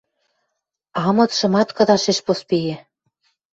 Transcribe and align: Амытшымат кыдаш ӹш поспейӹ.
Амытшымат 1.05 1.69
кыдаш 1.77 2.03
ӹш 2.11 2.19
поспейӹ. 2.25 2.75